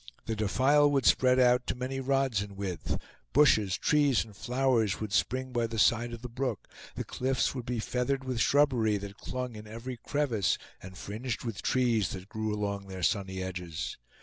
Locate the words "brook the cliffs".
6.27-7.53